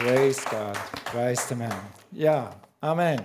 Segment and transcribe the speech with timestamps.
[0.00, 0.78] Praise God.
[1.04, 1.70] Praise the man.
[2.10, 3.20] Ja, Amen.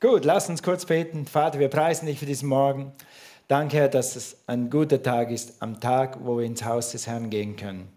[0.00, 1.24] Gut, lass uns kurz beten.
[1.24, 2.92] Vater, wir preisen dich für diesen Morgen.
[3.48, 7.06] Danke, Herr, dass es ein guter Tag ist, am Tag, wo wir ins Haus des
[7.06, 7.88] Herrn gehen können.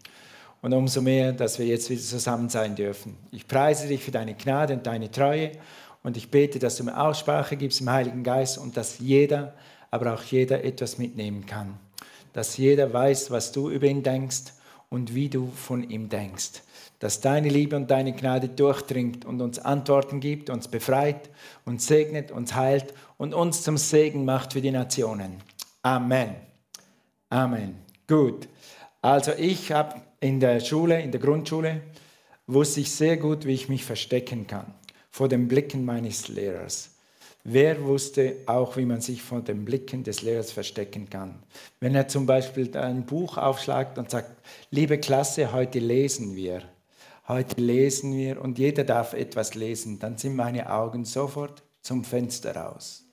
[0.62, 3.17] Und umso mehr, dass wir jetzt wieder zusammen sein dürfen.
[3.31, 5.51] Ich preise dich für deine Gnade und deine Treue.
[6.01, 9.53] Und ich bete, dass du mir Aussprache gibst im Heiligen Geist und dass jeder,
[9.92, 11.78] aber auch jeder etwas mitnehmen kann.
[12.31, 14.53] Dass jeder weiß, was du über ihn denkst
[14.94, 16.62] und wie du von ihm denkst.
[16.99, 21.31] Dass deine Liebe und deine Gnade durchdringt und uns Antworten gibt, uns befreit,
[21.66, 25.38] uns segnet, uns heilt und uns zum Segen macht für die Nationen.
[25.82, 26.35] Amen.
[27.30, 27.80] Amen.
[28.08, 28.48] Gut.
[29.02, 31.82] Also ich habe in der Schule, in der Grundschule,
[32.46, 34.76] wusste ich sehr gut, wie ich mich verstecken kann
[35.10, 36.93] vor den Blicken meines Lehrers.
[37.46, 41.44] Wer wusste auch, wie man sich vor den Blicken des Lehrers verstecken kann?
[41.82, 44.32] Wenn er zum Beispiel ein Buch aufschlagt und sagt,
[44.72, 46.62] liebe Klasse, heute lesen wir.
[47.28, 52.55] Heute lesen wir und jeder darf etwas lesen, dann sind meine Augen sofort zum Fenster
[52.55, 53.04] raus.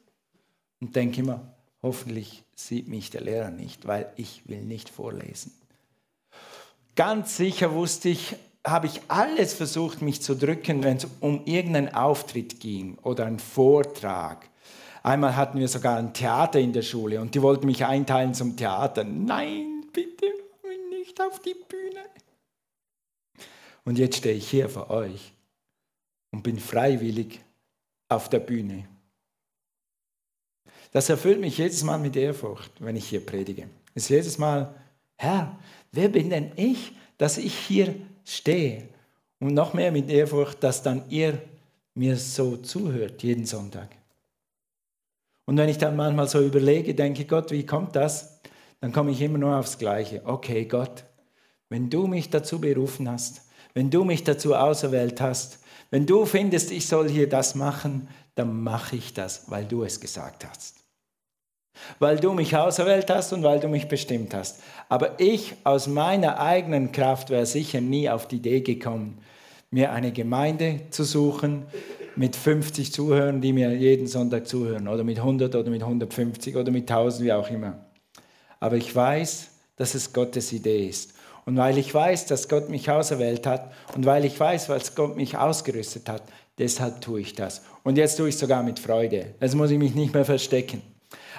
[0.81, 5.53] Und denke immer, hoffentlich sieht mich der Lehrer nicht, weil ich will nicht vorlesen.
[6.95, 11.95] Ganz sicher wusste ich, habe ich alles versucht, mich zu drücken, wenn es um irgendeinen
[11.95, 14.49] Auftritt ging oder einen Vortrag.
[15.03, 18.57] Einmal hatten wir sogar ein Theater in der Schule und die wollten mich einteilen zum
[18.57, 19.05] Theater.
[19.05, 20.27] Nein, bitte
[21.11, 22.05] nicht auf die Bühne.
[23.85, 25.33] Und jetzt stehe ich hier vor euch
[26.31, 27.41] und bin freiwillig
[28.09, 28.87] auf der Bühne.
[30.93, 33.69] Das erfüllt mich jedes Mal mit Ehrfurcht, wenn ich hier predige.
[33.95, 34.75] Es ist jedes Mal,
[35.17, 35.59] Herr,
[35.93, 38.89] wer bin denn ich, dass ich hier stehe.
[39.39, 41.39] Und noch mehr mit Ehrfurcht, dass dann ihr
[41.95, 43.89] mir so zuhört jeden Sonntag.
[45.47, 48.41] Und wenn ich dann manchmal so überlege, denke Gott, wie kommt das?
[48.81, 50.23] Dann komme ich immer nur aufs Gleiche.
[50.25, 51.05] Okay, Gott,
[51.69, 55.61] wenn du mich dazu berufen hast, wenn du mich dazu auserwählt hast,
[55.91, 60.01] wenn du findest, ich soll hier das machen, dann mache ich das, weil du es
[60.01, 60.80] gesagt hast
[61.99, 64.61] weil du mich auserwählt hast und weil du mich bestimmt hast.
[64.89, 69.19] Aber ich aus meiner eigenen Kraft wäre sicher nie auf die Idee gekommen,
[69.71, 71.67] mir eine Gemeinde zu suchen
[72.17, 76.71] mit 50 Zuhörern, die mir jeden Sonntag zuhören, oder mit 100 oder mit 150 oder
[76.73, 77.79] mit 1000, wie auch immer.
[78.59, 81.15] Aber ich weiß, dass es Gottes Idee ist.
[81.47, 85.17] Und weil ich weiß, dass Gott mich auserwählt hat und weil ich weiß, was Gott
[85.17, 86.23] mich ausgerüstet hat,
[86.59, 87.63] deshalb tue ich das.
[87.83, 89.35] Und jetzt tue ich es sogar mit Freude.
[89.41, 90.83] Jetzt muss ich mich nicht mehr verstecken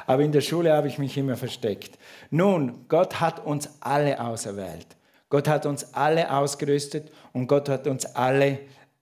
[0.06, 1.98] aber in der Schule habe ich mich immer versteckt.
[2.30, 4.88] Nun, Gott hat uns alle auserwählt.
[5.30, 8.60] Gott hat uns alle ausgerüstet und Gott hat uns alle,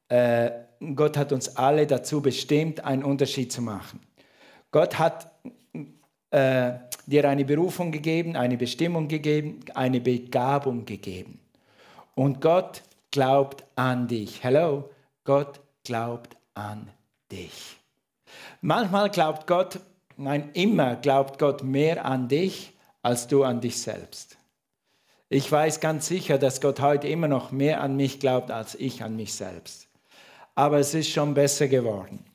[0.09, 0.51] äh,
[0.95, 3.99] Gott hat uns alle dazu bestimmt, einen Unterschied zu machen.
[4.71, 5.31] Gott hat
[6.29, 6.73] äh,
[7.07, 11.39] dir eine Berufung gegeben, eine Bestimmung gegeben, eine Begabung gegeben.
[12.13, 14.43] Und Gott glaubt an dich.
[14.43, 14.89] Hello,
[15.23, 16.89] Gott glaubt an
[17.31, 17.77] dich.
[18.61, 19.79] Manchmal glaubt Gott
[20.21, 24.37] Nein, immer glaubt Gott mehr an dich als du an dich selbst.
[25.29, 29.01] Ich weiß ganz sicher, dass Gott heute immer noch mehr an mich glaubt als ich
[29.01, 29.87] an mich selbst.
[30.55, 32.25] Aber es ist schon besser geworden.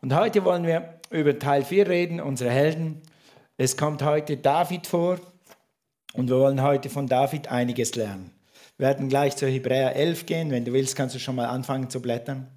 [0.00, 3.02] Und heute wollen wir über Teil 4 reden, unsere Helden.
[3.58, 5.18] Es kommt heute David vor
[6.14, 8.30] und wir wollen heute von David einiges lernen.
[8.78, 10.50] Wir werden gleich zu Hebräer 11 gehen.
[10.50, 12.48] Wenn du willst, kannst du schon mal anfangen zu blättern.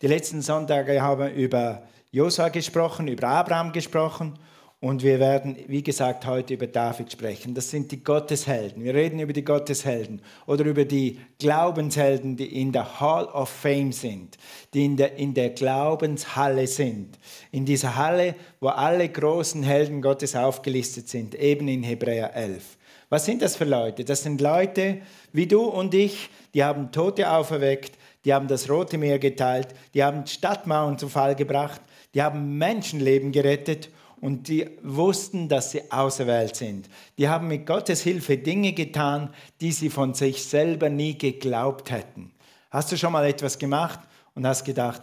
[0.00, 1.82] Die letzten Sonntage haben wir über
[2.14, 4.34] Josua gesprochen, über Abraham gesprochen
[4.80, 7.54] und wir werden, wie gesagt, heute über David sprechen.
[7.54, 8.84] Das sind die Gotteshelden.
[8.84, 13.92] Wir reden über die Gotteshelden oder über die Glaubenshelden, die in der Hall of Fame
[13.92, 14.36] sind,
[14.74, 17.18] die in der, in der Glaubenshalle sind.
[17.50, 22.76] In dieser Halle, wo alle großen Helden Gottes aufgelistet sind, eben in Hebräer 11.
[23.08, 24.04] Was sind das für Leute?
[24.04, 25.00] Das sind Leute
[25.32, 27.96] wie du und ich, die haben Tote auferweckt,
[28.26, 31.80] die haben das Rote Meer geteilt, die haben Stadtmauern zu Fall gebracht,
[32.14, 33.90] die haben Menschenleben gerettet
[34.20, 36.88] und die wussten, dass sie auserwählt sind.
[37.18, 42.32] Die haben mit Gottes Hilfe Dinge getan, die sie von sich selber nie geglaubt hätten.
[42.70, 44.00] Hast du schon mal etwas gemacht
[44.34, 45.02] und hast gedacht,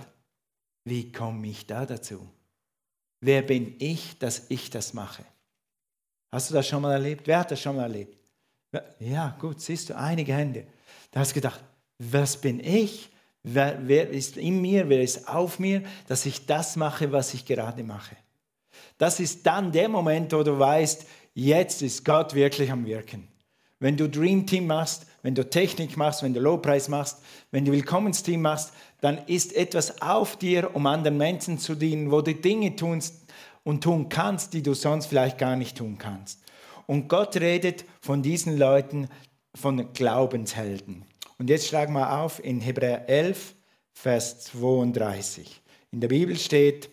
[0.85, 2.25] wie komme ich da dazu?
[3.21, 5.23] Wer bin ich, dass ich das mache?
[6.31, 7.27] Hast du das schon mal erlebt?
[7.27, 8.17] Wer hat das schon mal erlebt?
[8.99, 10.65] Ja, gut, siehst du, einige Hände.
[11.11, 11.61] Da hast du gedacht,
[11.97, 13.09] was bin ich?
[13.43, 17.45] Wer, wer ist in mir, wer ist auf mir, dass ich das mache, was ich
[17.45, 18.15] gerade mache.
[18.97, 23.27] Das ist dann der Moment, wo du weißt, jetzt ist Gott wirklich am Wirken.
[23.79, 27.19] Wenn du Dream Team machst, wenn du Technik machst, wenn du Lowpreis machst,
[27.51, 32.21] wenn du Willkommensteam machst, dann ist etwas auf dir, um anderen Menschen zu dienen, wo
[32.21, 33.25] du Dinge tunst
[33.63, 36.41] und tun kannst, die du sonst vielleicht gar nicht tun kannst.
[36.87, 39.07] Und Gott redet von diesen Leuten,
[39.55, 41.05] von Glaubenshelden.
[41.39, 43.55] Und jetzt schlagen wir auf in Hebräer 11,
[43.93, 45.61] Vers 32.
[45.91, 46.89] In der Bibel steht,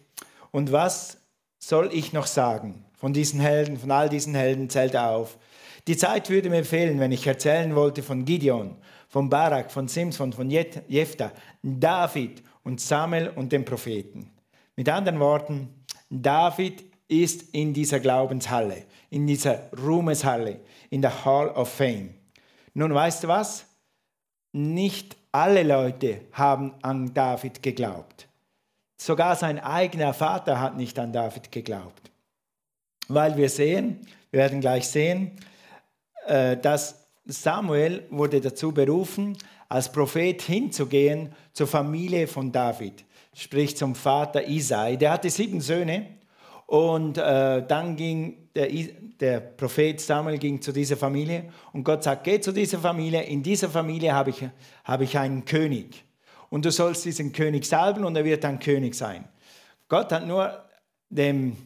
[0.53, 1.19] und was
[1.59, 2.85] soll ich noch sagen?
[2.95, 5.37] Von diesen Helden, von all diesen Helden zählt er auf.
[5.89, 8.77] Die Zeit würde mir fehlen, wenn ich erzählen wollte von Gideon,
[9.09, 11.33] von Barak, von Simson, von Jephthah,
[11.63, 14.31] David und Samuel und den Propheten.
[14.77, 20.61] Mit anderen Worten, David ist in dieser Glaubenshalle, in dieser Ruhmeshalle,
[20.91, 22.15] in der Hall of Fame.
[22.75, 23.67] Nun weißt du was?
[24.56, 28.26] Nicht alle Leute haben an David geglaubt.
[28.97, 32.11] Sogar sein eigener Vater hat nicht an David geglaubt.
[33.06, 35.32] Weil wir sehen, wir werden gleich sehen,
[36.26, 39.37] äh, dass Samuel wurde dazu berufen,
[39.69, 43.05] als Prophet hinzugehen zur Familie von David,
[43.35, 44.97] sprich zum Vater Isai.
[44.97, 46.06] Der hatte sieben Söhne
[46.64, 48.69] und äh, dann ging der,
[49.20, 53.43] der Prophet Samuel ging zu dieser Familie und Gott sagt, geh zu dieser Familie, in
[53.43, 54.43] dieser Familie habe ich,
[54.85, 56.05] habe ich einen König
[56.49, 59.29] und du sollst diesen König salben und er wird ein König sein.
[59.88, 60.64] Gott hat nur
[61.11, 61.56] dem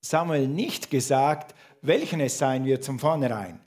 [0.00, 3.60] Samuel nicht gesagt, welchen es sein wird zum Vornherein.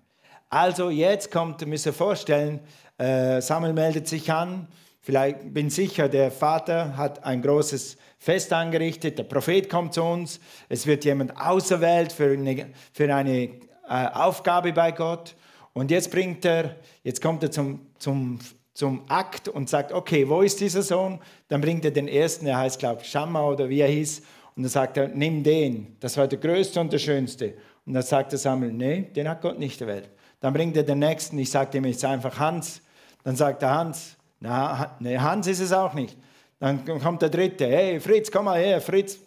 [0.49, 2.59] Also jetzt kommt, müsst ihr vorstellen,
[2.97, 4.67] äh, Samuel meldet sich an,
[4.99, 10.39] vielleicht bin sicher, der Vater hat ein großes Fest angerichtet, der Prophet kommt zu uns,
[10.69, 13.49] es wird jemand auserwählt für eine, für eine
[13.89, 15.35] äh, Aufgabe bei Gott
[15.73, 18.39] und jetzt bringt er, jetzt kommt er zum, zum
[18.73, 21.19] zum Akt und sagt, okay, wo ist dieser Sohn?
[21.49, 24.21] Dann bringt er den ersten, er heißt, glaube ich, Schamma oder wie er hieß.
[24.55, 25.97] Und dann sagt er, nimm den.
[25.99, 27.53] Das war der größte und der schönste.
[27.85, 30.09] Und dann sagt der Samuel, nee, den hat Gott nicht erwählt.
[30.39, 32.81] Dann bringt er den nächsten, ich sage ihm jetzt einfach Hans.
[33.23, 36.17] Dann sagt er Hans, na, nee, Hans ist es auch nicht.
[36.61, 39.17] Dann kommt der dritte, hey Fritz, komm mal her, Fritz,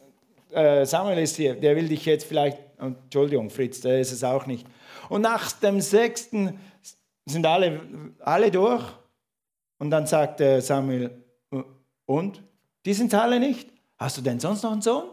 [0.53, 4.47] äh, Samuel ist hier, der will dich jetzt vielleicht, Entschuldigung, Fritz, der ist es auch
[4.47, 4.65] nicht.
[5.09, 6.61] Und nach dem sechsten
[7.27, 7.81] sind alle,
[8.21, 8.85] alle durch
[9.79, 11.11] und dann sagt Samuel,
[12.07, 12.41] und?
[12.87, 13.69] Die sind alle nicht?
[13.99, 15.11] Hast du denn sonst noch einen Sohn?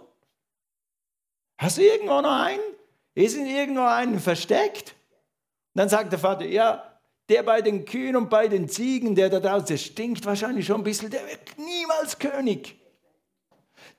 [1.58, 2.62] Hast du irgendwo noch einen?
[3.16, 4.94] Ist irgendwo einen versteckt?
[5.74, 6.91] Dann sagt der Vater, ja,
[7.32, 10.84] der bei den Kühen und bei den Ziegen, der da draußen, stinkt wahrscheinlich schon ein
[10.84, 12.76] bisschen, der wird niemals König.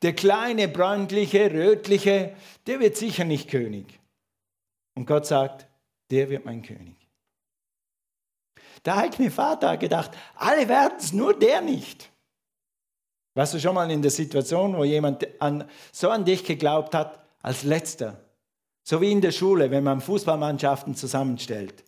[0.03, 2.37] Der kleine, bräunliche, rötliche,
[2.67, 3.99] der wird sicher nicht König.
[4.95, 5.67] Und Gott sagt,
[6.11, 6.95] der wird mein König.
[8.85, 12.11] Der eigene Vater hat gedacht, alle werden es, nur der nicht.
[13.33, 17.25] Warst du schon mal in der Situation, wo jemand an, so an dich geglaubt hat,
[17.41, 18.21] als letzter?
[18.83, 21.83] So wie in der Schule, wenn man Fußballmannschaften zusammenstellt.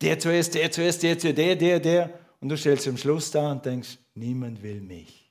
[0.00, 2.20] Der zuerst, der zuerst, der zuerst, der, der, der.
[2.40, 5.30] Und du stellst zum Schluss da und denkst, niemand will mich.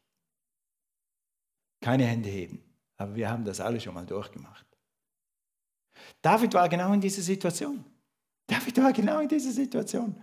[1.82, 2.64] Keine Hände heben.
[2.98, 4.66] Aber wir haben das alle schon mal durchgemacht.
[6.22, 7.84] David war genau in dieser Situation.
[8.46, 10.16] David war genau in dieser Situation.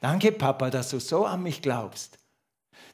[0.00, 2.18] Danke, Papa, dass du so an mich glaubst,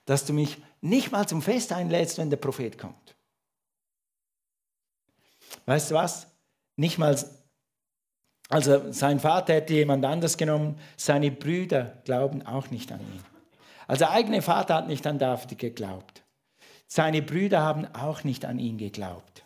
[0.05, 3.17] dass du mich nicht mal zum Fest einlädst, wenn der Prophet kommt.
[5.67, 6.27] Weißt du was?
[6.77, 7.19] Nicht mal,
[8.49, 13.23] also sein Vater hätte jemand anders genommen, seine Brüder glauben auch nicht an ihn.
[13.87, 16.23] Also der eigene Vater hat nicht an David geglaubt.
[16.87, 19.45] Seine Brüder haben auch nicht an ihn geglaubt.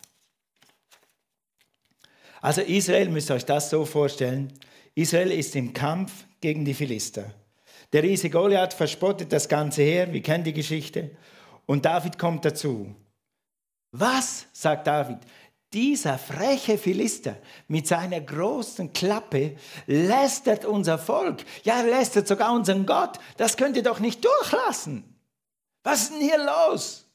[2.41, 4.53] Also Israel, müsst ihr euch das so vorstellen,
[4.95, 7.33] Israel ist im Kampf gegen die Philister.
[7.93, 11.11] Der Riese Goliath verspottet das ganze Heer, wir kennen die Geschichte,
[11.65, 12.93] und David kommt dazu.
[13.91, 15.19] Was, sagt David,
[15.73, 17.37] dieser freche Philister
[17.67, 23.19] mit seiner großen Klappe lästert unser Volk, ja, lästert sogar unseren Gott.
[23.37, 25.03] Das könnt ihr doch nicht durchlassen.
[25.83, 27.05] Was ist denn hier los?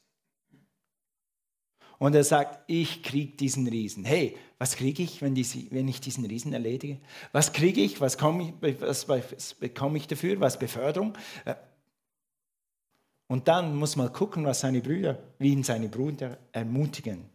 [1.97, 4.05] Und er sagt, ich krieg diesen Riesen.
[4.05, 6.99] Hey, was kriege ich, wenn, die, wenn, ich diesen Riesen erledige?
[7.33, 7.99] Was kriege ich?
[7.99, 10.39] Was, was, was bekomme ich dafür?
[10.39, 11.13] Was Beförderung?
[11.45, 11.55] Äh,
[13.27, 17.29] und dann muss man gucken, was seine Brüder, wie ihn seine Brüder ermutigen.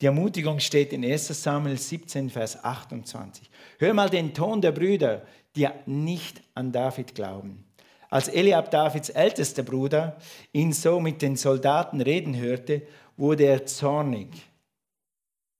[0.00, 3.50] Die Ermutigung steht in 1 Samuel 17, Vers 28.
[3.78, 5.22] Hör mal den Ton der Brüder,
[5.54, 7.64] die nicht an David glauben.
[8.08, 10.16] Als Eliab, Davids ältester Bruder,
[10.52, 12.82] ihn so mit den Soldaten reden hörte,
[13.16, 14.28] wurde er zornig.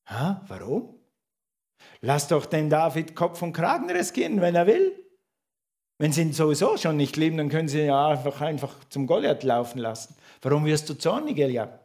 [0.06, 0.94] Ha, warum?
[2.00, 4.92] Lass doch den David Kopf und Kragen riskieren, wenn er will.
[5.99, 9.06] Wenn sie ihn sowieso schon nicht lieben, dann können sie ihn ja einfach, einfach zum
[9.06, 10.16] Goliath laufen lassen.
[10.40, 11.79] Warum wirst du zornig, Eliab?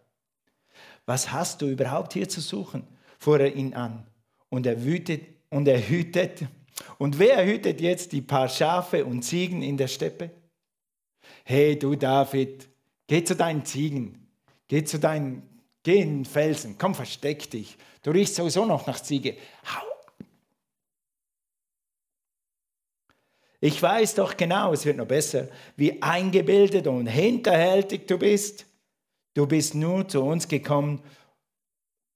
[1.06, 2.88] Was hast du überhaupt hier zu suchen?
[3.18, 4.06] fuhr er ihn an.
[4.50, 6.44] Und er wütet und er hütet.
[6.98, 10.32] Und wer hütet jetzt die paar Schafe und Ziegen in der Steppe?
[11.44, 12.68] Hey, du David,
[13.08, 14.28] geh zu deinen Ziegen,
[14.68, 17.78] geh zu deinen Geh in den Felsen, komm, versteck dich.
[18.02, 19.38] Du riechst sowieso noch nach Ziege.
[19.68, 19.86] Hau!
[23.62, 28.65] Ich weiß doch genau, es wird noch besser, wie eingebildet und hinterhältig du bist.
[29.36, 31.04] Du bist nur zu uns gekommen,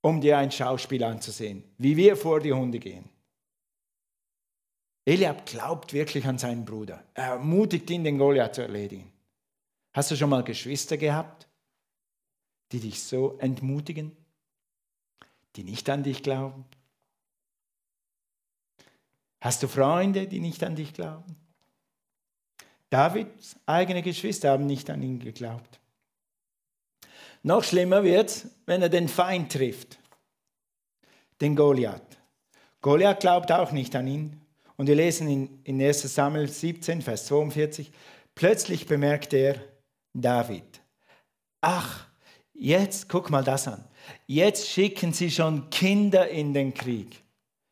[0.01, 3.07] um dir ein Schauspiel anzusehen, wie wir vor die Hunde gehen.
[5.05, 7.03] Eliab glaubt wirklich an seinen Bruder.
[7.13, 9.11] Er ermutigt ihn, den Goliath zu erledigen.
[9.91, 11.47] Hast du schon mal Geschwister gehabt,
[12.71, 14.15] die dich so entmutigen,
[15.55, 16.63] die nicht an dich glauben?
[19.41, 21.35] Hast du Freunde, die nicht an dich glauben?
[22.89, 25.78] Davids eigene Geschwister haben nicht an ihn geglaubt.
[27.43, 30.00] Noch schlimmer wird es, wenn er den Feind trifft,
[31.39, 32.17] den Goliath.
[32.81, 34.41] Goliath glaubt auch nicht an ihn.
[34.79, 37.91] Und wir lesen in, in 1 Samuel 17, Vers 42,
[38.34, 39.62] plötzlich bemerkt er
[40.13, 40.81] David,
[41.60, 42.08] ach,
[42.53, 43.84] jetzt guck mal das an,
[44.25, 47.22] jetzt schicken sie schon Kinder in den Krieg.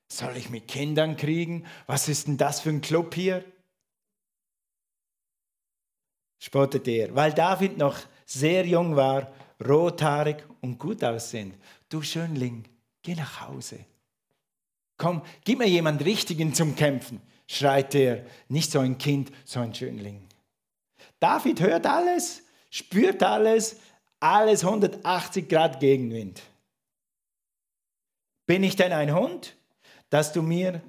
[0.09, 1.65] Soll ich mit Kindern kriegen?
[1.85, 3.45] Was ist denn das für ein Club hier?
[6.39, 9.31] Spottet er, weil David noch sehr jung war
[9.65, 11.55] rothaarig und gut aussehend.
[11.89, 12.65] Du Schönling,
[13.01, 13.79] geh nach Hause.
[14.97, 18.25] Komm, gib mir jemand Richtigen zum Kämpfen, schreit er.
[18.49, 20.27] Nicht so ein Kind, so ein Schönling.
[21.19, 23.77] David hört alles, spürt alles,
[24.19, 26.41] alles 180 Grad Gegenwind.
[28.45, 29.55] Bin ich denn ein Hund,
[30.09, 30.81] dass du mir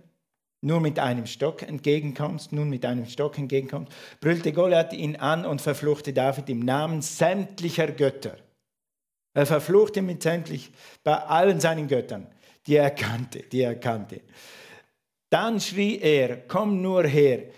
[0.60, 5.60] nur mit einem Stock entgegenkommst, nun mit einem Stock entgegenkommst, brüllte Goliath ihn an und
[5.60, 8.36] verfluchte David im Namen sämtlicher Götter.
[9.34, 10.72] Er verfluchte mit sämtlich
[11.04, 12.26] bei allen seinen Göttern,
[12.66, 14.20] die er kannte, die er kannte.
[15.30, 17.50] Dann schrie er, komm nur her,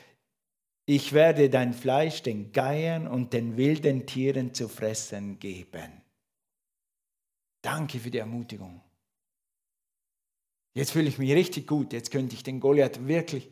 [0.87, 6.03] ich werde dein Fleisch den Geiern und den wilden Tieren zu fressen geben.
[7.63, 8.81] Danke für die Ermutigung.
[10.75, 13.49] Jetzt fühle ich mich richtig gut, jetzt könnte ich den Goliath wirklich.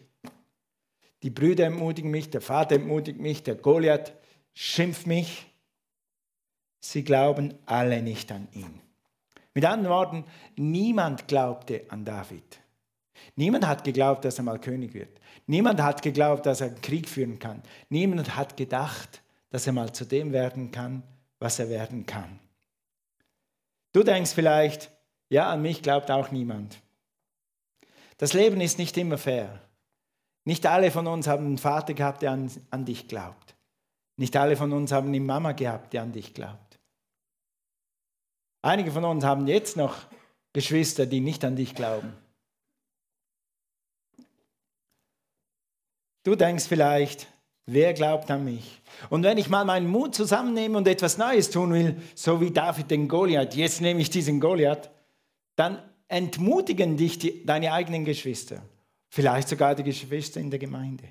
[1.23, 4.13] Die Brüder ermutigen mich, der Vater ermutigt mich, der Goliath
[4.55, 5.47] schimpft mich.
[6.81, 8.81] Sie glauben alle nicht an ihn.
[9.55, 10.25] Mit anderen Worten,
[10.57, 12.61] niemand glaubte an David.
[13.35, 15.21] Niemand hat geglaubt, dass er mal König wird.
[15.47, 17.63] Niemand hat geglaubt, dass er Krieg führen kann.
[17.89, 21.03] Niemand hat gedacht, dass er mal zu dem werden kann,
[21.39, 22.39] was er werden kann.
[23.93, 24.91] Du denkst vielleicht,
[25.29, 26.79] ja, an mich glaubt auch niemand.
[28.19, 29.61] Das Leben ist nicht immer fair.
[30.45, 33.55] Nicht alle von uns haben einen Vater gehabt, der an, an dich glaubt.
[34.17, 36.68] Nicht alle von uns haben eine Mama gehabt, die an dich glaubt.
[38.63, 39.97] Einige von uns haben jetzt noch
[40.53, 42.13] Geschwister, die nicht an dich glauben.
[46.25, 47.29] Du denkst vielleicht,
[47.67, 48.83] wer glaubt an mich?
[49.11, 52.91] Und wenn ich mal meinen Mut zusammennehme und etwas Neues tun will, so wie David
[52.91, 54.91] den Goliath, jetzt nehme ich diesen Goliath,
[55.55, 58.63] dann entmutigen dich die, deine eigenen Geschwister,
[59.11, 61.05] vielleicht sogar die Geschwister in der Gemeinde.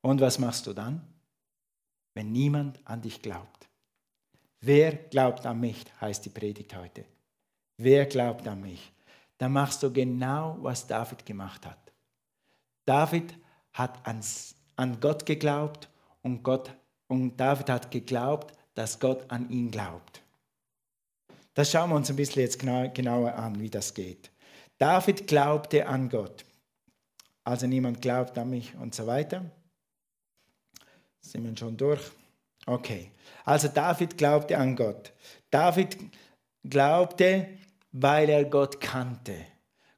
[0.00, 1.02] Und was machst du dann,
[2.14, 3.57] wenn niemand an dich glaubt?
[4.60, 7.04] Wer glaubt an mich, heißt die Predigt heute.
[7.76, 8.92] Wer glaubt an mich?
[9.38, 11.92] Dann machst du genau, was David gemacht hat.
[12.84, 13.34] David
[13.72, 15.88] hat ans, an Gott geglaubt
[16.22, 16.72] und, Gott,
[17.06, 20.22] und David hat geglaubt, dass Gott an ihn glaubt.
[21.54, 24.30] Das schauen wir uns ein bisschen jetzt genauer an, wie das geht.
[24.78, 26.44] David glaubte an Gott.
[27.44, 29.44] Also niemand glaubt an mich und so weiter.
[31.20, 32.12] Sind wir schon durch?
[32.68, 33.10] Okay.
[33.44, 35.12] Also David glaubte an Gott.
[35.50, 35.96] David
[36.62, 37.46] glaubte,
[37.92, 39.34] weil er Gott kannte.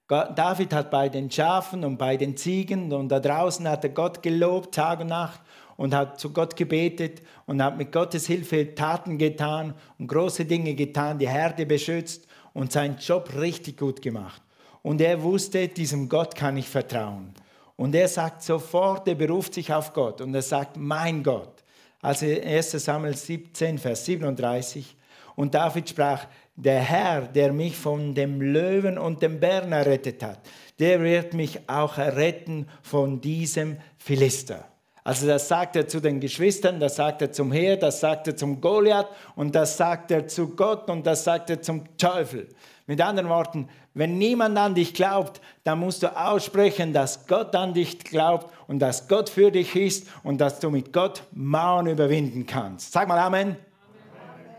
[0.07, 4.23] David hat bei den Schafen und bei den Ziegen und da draußen hat er Gott
[4.23, 5.41] gelobt, Tag und Nacht
[5.77, 10.75] und hat zu Gott gebetet und hat mit Gottes Hilfe Taten getan und große Dinge
[10.75, 14.43] getan, die Herde beschützt und seinen Job richtig gut gemacht.
[14.83, 17.35] Und er wusste, diesem Gott kann ich vertrauen.
[17.77, 21.60] Und er sagt sofort, er beruft sich auf Gott und er sagt, mein Gott.
[22.03, 24.97] Also 1 Samuel 17, Vers 37.
[25.37, 26.27] Und David sprach,
[26.57, 30.41] der Herr, der mich von dem Löwen und dem Bären errettet hat,
[30.79, 34.67] der wird mich auch erretten von diesem Philister.
[35.03, 38.37] Also das sagt er zu den Geschwistern, das sagt er zum Heer, das sagt er
[38.37, 42.49] zum Goliath und das sagt er zu Gott und das sagt er zum Teufel.
[42.87, 47.75] Mit anderen Worten, wenn niemand an dich glaubt, dann musst du aussprechen, dass Gott an
[47.75, 52.47] dich glaubt und dass Gott für dich ist und dass du mit Gott Mauern überwinden
[52.47, 52.93] kannst.
[52.93, 53.57] Sag mal Amen.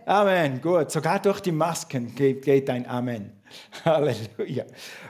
[0.06, 0.52] Amen.
[0.52, 0.62] Amen.
[0.62, 0.92] Gut.
[0.92, 3.32] Sogar durch die Masken geht, geht ein Amen.
[3.86, 4.66] Halleluja.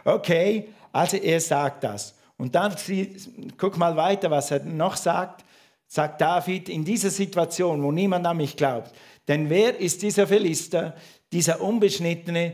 [0.06, 2.16] Okay, also er sagt das.
[2.38, 2.76] Und dann
[3.58, 5.44] guck mal weiter, was er noch sagt.
[5.88, 8.92] Sagt David in dieser Situation, wo niemand an mich glaubt.
[9.28, 10.96] Denn wer ist dieser Philister,
[11.32, 12.54] dieser Unbeschnittene,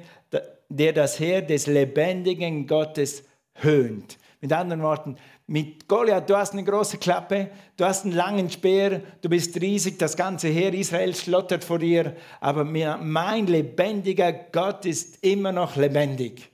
[0.69, 3.23] der das Heer des lebendigen Gottes
[3.55, 4.17] höhnt.
[4.41, 5.15] Mit anderen Worten,
[5.47, 9.97] mit Goliath, du hast eine große Klappe, du hast einen langen Speer, du bist riesig,
[9.97, 16.51] das ganze Heer Israel schlottert vor dir, aber mein lebendiger Gott ist immer noch lebendig.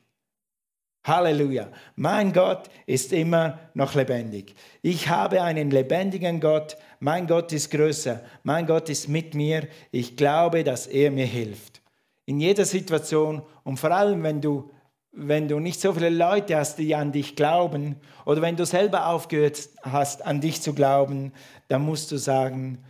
[1.05, 1.67] Halleluja.
[1.97, 4.55] Mein Gott ist immer noch lebendig.
[4.81, 6.77] Ich habe einen lebendigen Gott.
[7.01, 8.21] Mein Gott ist größer.
[8.43, 9.67] Mein Gott ist mit mir.
[9.91, 11.81] Ich glaube, dass er mir hilft.
[12.25, 14.71] In jeder Situation und vor allem, wenn du,
[15.11, 19.07] wenn du nicht so viele Leute hast, die an dich glauben oder wenn du selber
[19.07, 21.33] aufgehört hast, an dich zu glauben,
[21.67, 22.83] dann musst du sagen,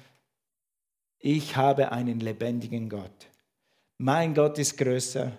[1.20, 3.28] ich habe einen lebendigen Gott.
[3.98, 5.32] Mein Gott ist größer.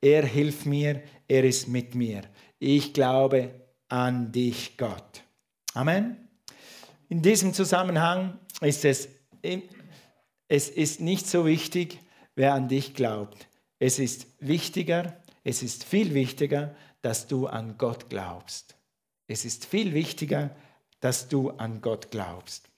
[0.00, 2.22] Er hilft mir, er ist mit mir.
[2.58, 3.50] Ich glaube
[3.88, 5.22] an dich, Gott.
[5.74, 6.28] Amen.
[7.08, 9.08] In diesem Zusammenhang ist es,
[10.48, 11.98] es ist nicht so wichtig,
[12.34, 13.48] wer an dich glaubt.
[13.78, 18.76] Es ist wichtiger, es ist viel wichtiger, dass du an Gott glaubst.
[19.26, 20.50] Es ist viel wichtiger,
[21.00, 22.68] dass du an Gott glaubst.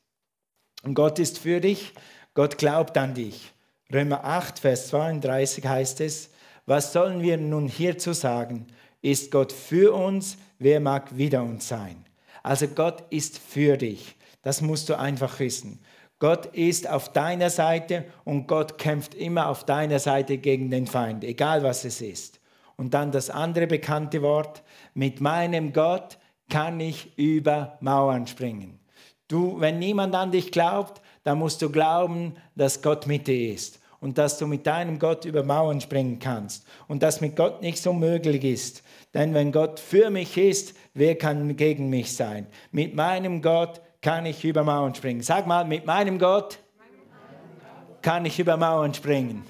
[0.82, 1.94] Und Gott ist für dich,
[2.34, 3.52] Gott glaubt an dich.
[3.92, 6.30] Römer 8, Vers 32 heißt es,
[6.66, 8.66] was sollen wir nun hierzu sagen?
[9.00, 10.36] Ist Gott für uns?
[10.58, 12.04] Wer mag wider uns sein?
[12.42, 14.16] Also Gott ist für dich.
[14.42, 15.80] Das musst du einfach wissen.
[16.18, 21.24] Gott ist auf deiner Seite und Gott kämpft immer auf deiner Seite gegen den Feind,
[21.24, 22.40] egal was es ist.
[22.76, 24.62] Und dann das andere bekannte Wort,
[24.94, 26.18] mit meinem Gott
[26.48, 28.78] kann ich über Mauern springen.
[29.28, 33.80] Du, wenn niemand an dich glaubt, dann musst du glauben, dass Gott mit dir ist
[34.00, 37.86] und dass du mit deinem Gott über Mauern springen kannst und dass mit Gott nichts
[37.86, 38.82] unmöglich ist.
[39.14, 42.46] Denn wenn Gott für mich ist, wer kann gegen mich sein?
[42.70, 45.20] Mit meinem Gott kann ich über Mauern springen.
[45.20, 46.60] Sag mal, mit meinem Gott
[48.02, 49.44] kann ich über Mauern springen.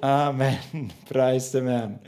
[0.00, 0.92] Amen.
[1.08, 1.98] Preis dem Herrn.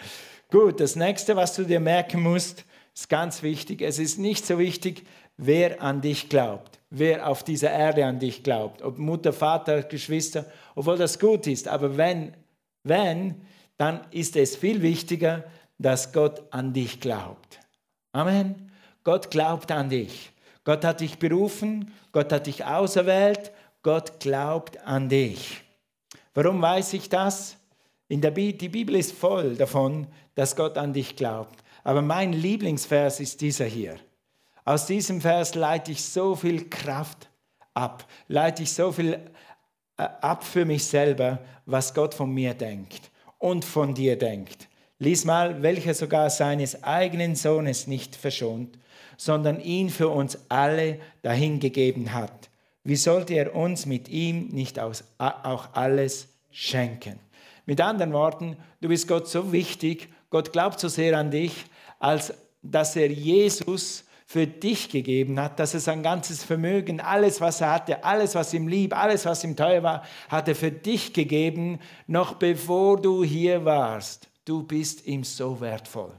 [0.52, 2.64] Gut, das nächste, was du dir merken musst,
[2.95, 3.83] ist ganz wichtig.
[3.83, 5.04] Es ist nicht so wichtig,
[5.37, 10.45] wer an dich glaubt, wer auf dieser Erde an dich glaubt, ob Mutter, Vater, Geschwister,
[10.76, 11.66] obwohl das gut ist.
[11.66, 12.37] Aber wenn,
[12.84, 13.43] wenn,
[13.78, 15.43] dann ist es viel wichtiger,
[15.76, 17.58] dass Gott an dich glaubt.
[18.12, 18.71] Amen.
[19.02, 20.32] Gott glaubt an dich.
[20.67, 23.52] Gott hat dich berufen, Gott hat dich auserwählt,
[23.85, 25.63] Gott glaubt an dich.
[26.35, 27.57] Warum weiß ich das?
[28.09, 31.63] In der Bi die Bibel ist voll davon, dass Gott an dich glaubt.
[31.85, 33.95] Aber mein Lieblingsvers ist dieser hier.
[34.65, 37.31] Aus diesem Vers leite ich so viel Kraft
[37.73, 39.21] ab, leite ich so viel
[39.97, 44.69] äh, ab für mich selber, was Gott von mir denkt und von dir denkt.
[44.99, 48.76] Lies mal, welcher sogar seines eigenen Sohnes nicht verschont,
[49.17, 52.50] sondern ihn für uns alle dahingegeben hat.
[52.85, 57.19] Wie sollte er uns mit ihm nicht auch alles schenken?
[57.65, 61.67] Mit anderen Worten, du bist Gott so wichtig, Gott glaubt so sehr an dich,
[61.99, 67.61] als dass er Jesus für dich gegeben hat, dass er sein ganzes Vermögen, alles, was
[67.61, 71.13] er hatte, alles, was ihm lieb, alles, was ihm teuer war, hat er für dich
[71.13, 74.29] gegeben, noch bevor du hier warst.
[74.45, 76.13] Du bist ihm so wertvoll.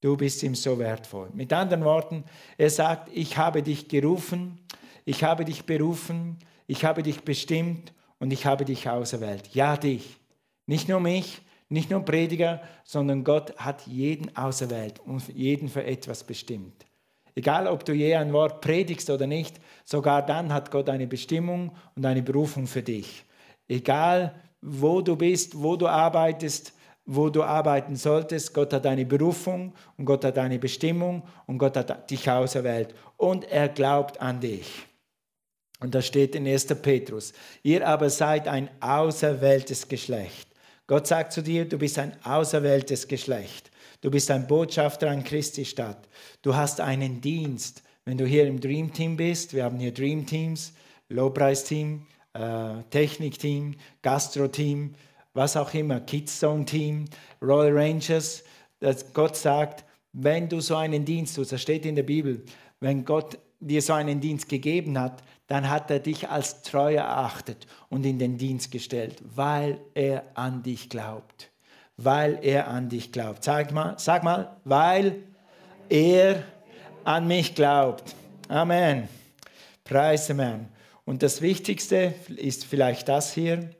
[0.00, 1.30] Du bist ihm so wertvoll.
[1.34, 2.24] Mit anderen Worten,
[2.56, 4.58] er sagt, ich habe dich gerufen,
[5.04, 9.48] ich habe dich berufen, ich habe dich bestimmt und ich habe dich auserwählt.
[9.54, 10.18] Ja, dich.
[10.66, 16.24] Nicht nur mich, nicht nur Prediger, sondern Gott hat jeden auserwählt und jeden für etwas
[16.24, 16.86] bestimmt.
[17.34, 21.72] Egal, ob du je ein Wort predigst oder nicht, sogar dann hat Gott eine Bestimmung
[21.94, 23.24] und eine Berufung für dich.
[23.68, 26.72] Egal, wo du bist, wo du arbeitest,
[27.08, 31.76] wo du arbeiten solltest, Gott hat eine Berufung und Gott hat eine Bestimmung und Gott
[31.76, 34.86] hat dich auserwählt und er glaubt an dich.
[35.80, 36.66] Und da steht in 1.
[36.82, 40.48] Petrus, ihr aber seid ein auserwähltes Geschlecht
[40.88, 43.70] Gott sagt zu dir, du bist ein auserwähltes Geschlecht.
[44.00, 46.08] Du bist ein Botschafter an Christi Stadt.
[46.40, 47.82] Du hast einen Dienst.
[48.06, 50.72] Wenn du hier im Dream Team bist, wir haben hier Dream Teams,
[51.10, 54.94] Lowpreis-Team, äh, Technik-Team, Gastro-Team,
[55.34, 57.06] was auch immer, Kids Zone Team,
[57.42, 58.44] Royal Rangers.
[58.80, 62.44] Dass Gott sagt, wenn du so einen Dienst tust, das steht in der Bibel,
[62.80, 67.66] wenn Gott dir so einen Dienst gegeben hat, dann hat er dich als treu erachtet
[67.88, 71.50] und in den Dienst gestellt, weil er an dich glaubt.
[71.96, 73.42] Weil er an dich glaubt.
[73.42, 75.24] Sag mal, sag mal, weil
[75.88, 76.44] er
[77.04, 78.14] an mich glaubt.
[78.48, 79.08] Amen.
[79.82, 80.68] Preise Herrn.
[81.04, 83.70] Und das Wichtigste ist vielleicht das hier.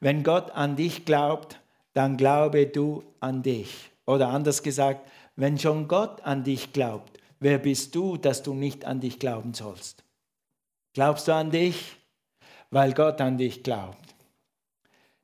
[0.00, 1.60] Wenn Gott an dich glaubt,
[1.92, 3.90] dann glaube du an dich.
[4.06, 8.84] Oder anders gesagt, wenn schon Gott an dich glaubt, wer bist du, dass du nicht
[8.84, 10.04] an dich glauben sollst?
[10.94, 11.96] Glaubst du an dich?
[12.70, 14.14] Weil Gott an dich glaubt.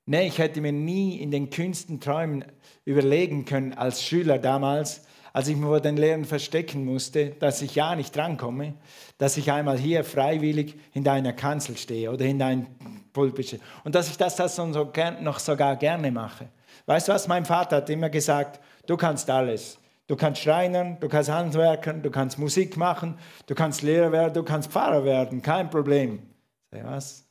[0.07, 2.45] Nee, ich hätte mir nie in den kühnsten Träumen
[2.85, 7.75] überlegen können als Schüler damals, als ich mich vor den Lehrern verstecken musste, dass ich
[7.75, 8.75] ja nicht drankomme,
[9.19, 12.67] dass ich einmal hier freiwillig in deiner Kanzel stehe oder in dein
[13.15, 13.63] Pulpit stehe.
[13.85, 16.49] Und dass ich das, das noch sogar gerne mache.
[16.85, 19.79] Weißt du was, mein Vater hat immer gesagt, du kannst alles.
[20.07, 24.43] Du kannst Schreinern, du kannst Handwerkern, du kannst Musik machen, du kannst Lehrer werden, du
[24.43, 26.23] kannst Pfarrer werden, kein Problem.
[26.71, 27.25] Sag was?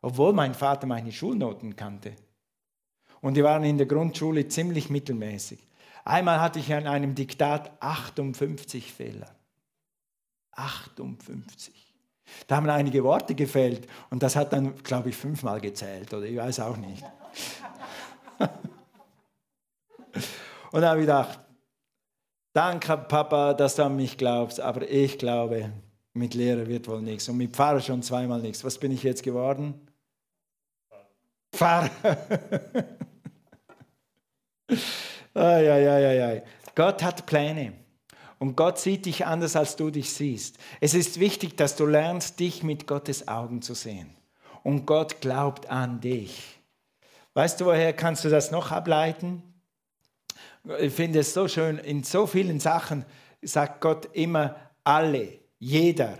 [0.00, 2.14] Obwohl mein Vater meine Schulnoten kannte.
[3.20, 5.58] Und die waren in der Grundschule ziemlich mittelmäßig.
[6.04, 9.34] Einmal hatte ich an einem Diktat 58 Fehler.
[10.52, 11.85] 58.
[12.46, 16.36] Da haben einige Worte gefällt und das hat dann, glaube ich, fünfmal gezählt oder ich
[16.36, 17.02] weiß auch nicht.
[20.72, 21.40] und da habe ich gedacht,
[22.52, 25.72] danke Papa, dass du an mich glaubst, aber ich glaube,
[26.12, 28.64] mit Lehrer wird wohl nichts und mit Pfarrer schon zweimal nichts.
[28.64, 29.88] Was bin ich jetzt geworden?
[31.52, 31.90] Pfarrer.
[35.34, 36.42] ai, ai, ai, ai.
[36.74, 37.85] Gott hat Pläne.
[38.38, 40.58] Und Gott sieht dich anders, als du dich siehst.
[40.80, 44.14] Es ist wichtig, dass du lernst, dich mit Gottes Augen zu sehen.
[44.62, 46.58] Und Gott glaubt an dich.
[47.34, 49.42] Weißt du, woher kannst du das noch ableiten?
[50.80, 53.04] Ich finde es so schön, in so vielen Sachen
[53.42, 56.18] sagt Gott immer alle, jeder,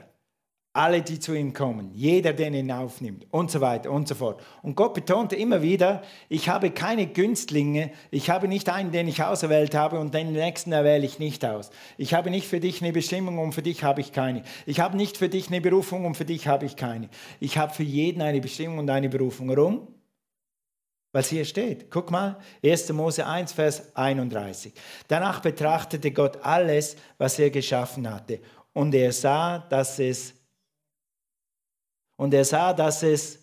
[0.76, 4.42] alle, die zu ihm kommen, jeder, den ihn aufnimmt und so weiter und so fort.
[4.62, 9.22] Und Gott betonte immer wieder, ich habe keine Günstlinge, ich habe nicht einen, den ich
[9.22, 11.70] auserwählt habe und den nächsten erwähle ich nicht aus.
[11.96, 14.42] Ich habe nicht für dich eine Bestimmung und für dich habe ich keine.
[14.66, 17.08] Ich habe nicht für dich eine Berufung und für dich habe ich keine.
[17.40, 19.48] Ich habe für jeden eine Bestimmung und eine Berufung.
[19.48, 19.88] Warum?
[21.12, 21.90] Es hier steht.
[21.90, 22.92] Guck mal, 1.
[22.92, 24.74] Mose 1, Vers 31.
[25.08, 28.40] Danach betrachtete Gott alles, was er geschaffen hatte.
[28.74, 30.34] Und er sah, dass es
[32.16, 33.38] und er sah, dass es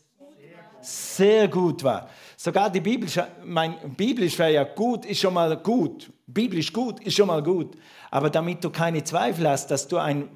[0.82, 2.10] sehr gut war.
[2.36, 3.08] Sogar die Bibel,
[3.46, 6.12] mein biblisch wäre ja gut, ist schon mal gut.
[6.28, 7.78] Biblisch gut ist schon mal gut.
[8.12, 10.30] Aber damit du keine Zweifel hast, dass du ein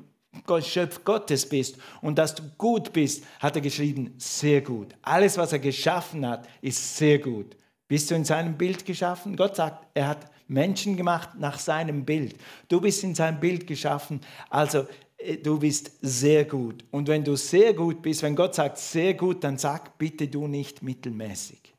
[0.46, 4.96] Geschöpf Gottes bist und dass du gut bist, hat er geschrieben, sehr gut.
[5.02, 7.58] Alles, was er geschaffen hat, ist sehr gut.
[7.88, 9.36] Bist du in seinem Bild geschaffen?
[9.36, 12.36] Gott sagt, er hat Menschen gemacht nach seinem Bild.
[12.68, 14.22] Du bist in seinem Bild geschaffen.
[14.50, 14.88] Also
[15.36, 16.86] du bist sehr gut.
[16.92, 20.48] Und wenn du sehr gut bist, wenn Gott sagt sehr gut, dann sag bitte du
[20.48, 21.74] nicht mittelmäßig.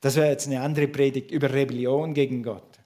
[0.00, 2.80] Das wäre jetzt eine andere Predigt über Rebellion gegen Gott.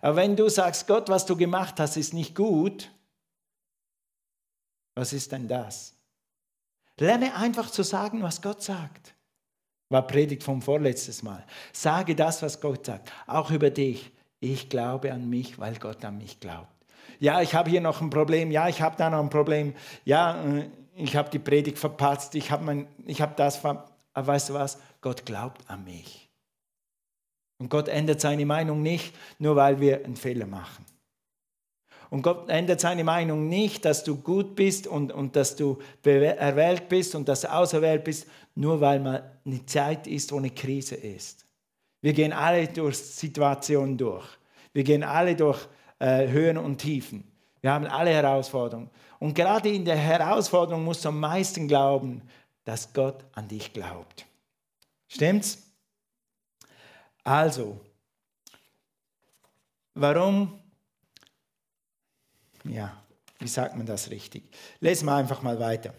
[0.00, 2.90] Aber wenn du sagst, Gott, was du gemacht hast, ist nicht gut,
[4.94, 5.94] was ist denn das?
[6.98, 9.14] Lerne einfach zu sagen, was Gott sagt.
[9.90, 11.44] War Predigt vom vorletztes Mal.
[11.72, 16.18] Sage das, was Gott sagt, auch über dich ich glaube an mich, weil Gott an
[16.18, 16.68] mich glaubt.
[17.18, 18.50] Ja, ich habe hier noch ein Problem.
[18.50, 19.74] Ja, ich habe da noch ein Problem.
[20.04, 22.34] Ja, äh, ich habe die Predigt verpatzt.
[22.34, 23.92] Ich habe hab das verpatzt.
[24.12, 24.78] Aber weißt du was?
[25.02, 26.30] Gott glaubt an mich.
[27.58, 30.84] Und Gott ändert seine Meinung nicht, nur weil wir einen Fehler machen.
[32.08, 36.88] Und Gott ändert seine Meinung nicht, dass du gut bist und, und dass du erwählt
[36.88, 40.94] bist und dass du auserwählt bist, nur weil mal eine Zeit ist, wo eine Krise
[40.94, 41.45] ist.
[42.06, 44.24] Wir gehen alle durch Situationen durch.
[44.72, 45.66] Wir gehen alle durch
[45.98, 47.24] äh, Höhen und Tiefen.
[47.60, 48.88] Wir haben alle Herausforderungen.
[49.18, 52.22] Und gerade in der Herausforderung musst du am meisten glauben,
[52.62, 54.24] dass Gott an dich glaubt.
[55.08, 55.60] Stimmt's?
[57.24, 57.80] Also,
[59.94, 60.60] warum?
[62.62, 63.02] Ja,
[63.40, 64.44] wie sagt man das richtig?
[64.78, 65.92] Lesen wir einfach mal weiter.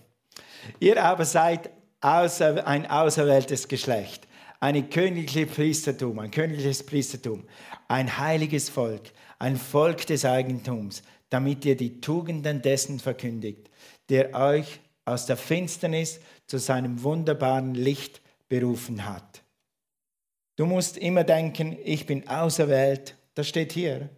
[0.79, 4.26] Ihr aber seid außer, ein auserwähltes Geschlecht
[4.59, 7.43] ein königliches Priestertum, ein königliches Priestertum,
[7.87, 13.69] ein heiliges Volk, ein Volk des Eigentums, damit ihr die Tugenden dessen verkündigt,
[14.09, 19.43] der euch aus der Finsternis zu seinem wunderbaren Licht berufen hat.
[20.55, 24.09] Du musst immer denken, ich bin auserwählt, das steht hier.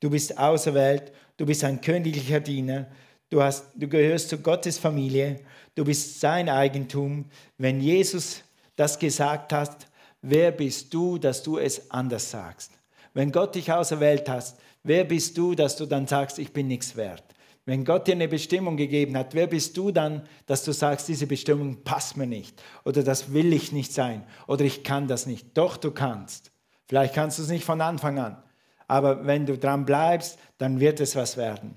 [0.00, 2.86] Du bist auserwählt, du bist ein königlicher Diener,
[3.30, 5.40] du, hast, du gehörst zu Gottes Familie,
[5.74, 7.24] du bist sein Eigentum.
[7.56, 8.44] Wenn Jesus
[8.76, 9.87] das gesagt hat,
[10.22, 12.72] wer bist du, dass du es anders sagst?
[13.14, 16.96] Wenn Gott dich auserwählt hast, wer bist du, dass du dann sagst, ich bin nichts
[16.96, 17.24] wert?
[17.64, 21.26] Wenn Gott dir eine Bestimmung gegeben hat, wer bist du dann, dass du sagst, diese
[21.26, 25.48] Bestimmung passt mir nicht oder das will ich nicht sein oder ich kann das nicht?
[25.54, 26.50] Doch, du kannst.
[26.86, 28.42] Vielleicht kannst du es nicht von Anfang an,
[28.86, 31.74] aber wenn du dran bleibst, dann wird es was werden,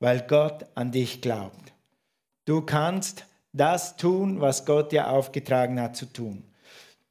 [0.00, 1.72] weil Gott an dich glaubt.
[2.44, 6.44] Du kannst das tun, was Gott dir aufgetragen hat zu tun.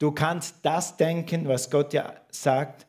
[0.01, 2.87] Du kannst das denken, was Gott dir sagt,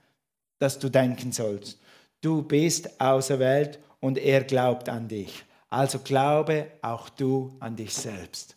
[0.58, 1.78] dass du denken sollst.
[2.22, 5.44] Du bist auserwählt und er glaubt an dich.
[5.68, 8.56] Also glaube auch du an dich selbst.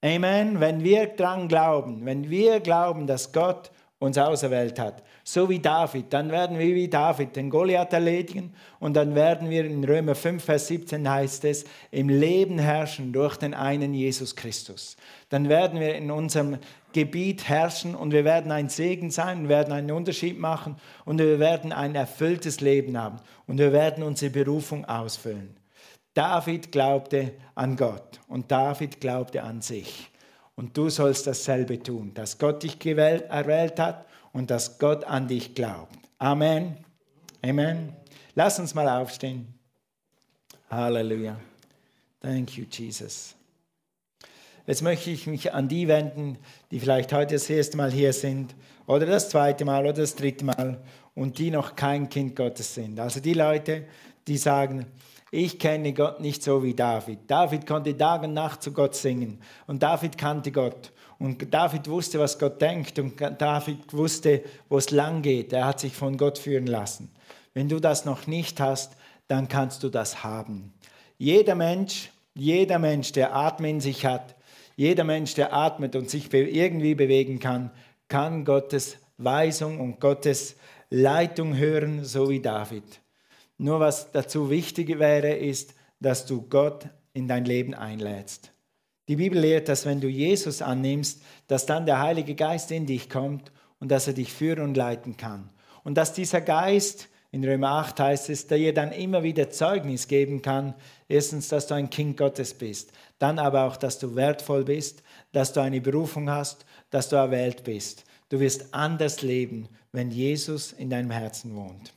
[0.00, 0.60] Amen.
[0.60, 6.12] Wenn wir dran glauben, wenn wir glauben, dass Gott uns auserwählt hat, so wie David,
[6.12, 10.42] dann werden wir wie David den Goliath erledigen und dann werden wir in Römer 5,
[10.42, 14.96] Vers 17 heißt es, im Leben herrschen durch den einen Jesus Christus.
[15.28, 16.58] Dann werden wir in unserem
[16.92, 21.38] Gebiet herrschen und wir werden ein Segen sein, wir werden einen Unterschied machen und wir
[21.38, 25.56] werden ein erfülltes Leben haben und wir werden unsere Berufung ausfüllen.
[26.14, 30.10] David glaubte an Gott und David glaubte an sich.
[30.54, 35.26] Und du sollst dasselbe tun, dass Gott dich gewählt, erwählt hat und dass Gott an
[35.26, 35.96] dich glaubt.
[36.18, 36.76] Amen.
[37.42, 37.96] Amen.
[38.34, 39.52] Lass uns mal aufstehen.
[40.70, 41.38] Halleluja.
[42.20, 43.34] Thank you, Jesus.
[44.66, 46.38] Jetzt möchte ich mich an die wenden,
[46.70, 48.54] die vielleicht heute das erste Mal hier sind
[48.86, 50.80] oder das zweite Mal oder das dritte Mal
[51.14, 53.00] und die noch kein Kind Gottes sind.
[53.00, 53.86] Also die Leute,
[54.28, 54.86] die sagen,
[55.32, 57.20] ich kenne Gott nicht so wie David.
[57.26, 60.92] David konnte Tag und Nacht zu Gott singen und David kannte Gott.
[61.18, 65.52] Und David wusste, was Gott denkt und David wusste, wo es lang geht.
[65.52, 67.10] Er hat sich von Gott führen lassen.
[67.54, 68.96] Wenn du das noch nicht hast,
[69.26, 70.72] dann kannst du das haben.
[71.18, 74.34] Jeder Mensch, jeder Mensch, der Atem in sich hat,
[74.76, 77.70] jeder Mensch, der atmet und sich irgendwie bewegen kann,
[78.08, 80.56] kann Gottes Weisung und Gottes
[80.90, 82.84] Leitung hören, so wie David.
[83.58, 88.52] Nur was dazu wichtig wäre, ist, dass du Gott in dein Leben einlädst.
[89.08, 93.08] Die Bibel lehrt, dass wenn du Jesus annimmst, dass dann der Heilige Geist in dich
[93.08, 95.50] kommt und dass er dich führen und leiten kann.
[95.84, 100.06] Und dass dieser Geist, in Römer 8 heißt es, der dir dann immer wieder Zeugnis
[100.06, 100.74] geben kann,
[101.08, 105.54] erstens, dass du ein Kind Gottes bist, dann aber auch, dass du wertvoll bist, dass
[105.54, 108.04] du eine Berufung hast, dass du erwählt bist.
[108.28, 111.94] Du wirst anders leben, wenn Jesus in deinem Herzen wohnt.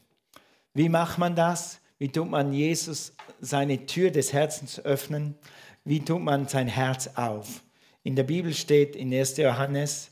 [0.74, 1.82] Wie macht man das?
[1.98, 5.36] Wie tut man Jesus seine Tür des Herzens öffnen?
[5.84, 7.62] Wie tut man sein Herz auf?
[8.04, 9.36] In der Bibel steht in 1.
[9.36, 10.12] Johannes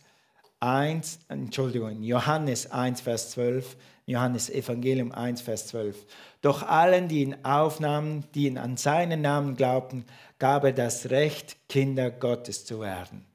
[0.64, 6.06] 1, Entschuldigung, Johannes 1, Vers 12, Johannes Evangelium 1, Vers 12.
[6.42, 10.06] Doch allen, die ihn aufnahmen, die ihn an seinen Namen glaubten,
[10.40, 13.26] gab er das Recht, Kinder Gottes zu werden.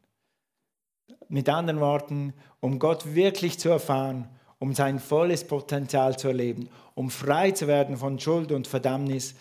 [1.28, 7.10] Mit anderen Worten, um Gott wirklich zu erfahren, um sein volles Potenzial zu erleben, um
[7.10, 9.34] frei zu werden von Schuld und Verdammnis,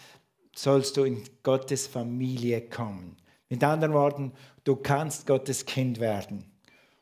[0.54, 3.16] sollst du in Gottes Familie kommen.
[3.48, 4.34] Mit anderen Worten,
[4.66, 6.52] du kannst Gottes Kind werden.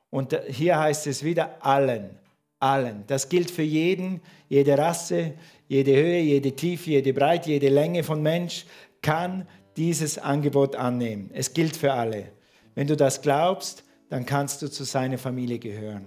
[0.10, 2.18] Und hier heißt es wieder allen,
[2.60, 3.04] allen.
[3.08, 5.34] Das gilt für jeden, jede Rasse,
[5.68, 8.66] jede Höhe, jede Tiefe, jede Breite, jede Länge von Mensch
[9.02, 11.30] kann dieses Angebot annehmen.
[11.34, 12.32] Es gilt für alle.
[12.76, 16.06] Wenn du das glaubst, dann kannst du zu seiner Familie gehören.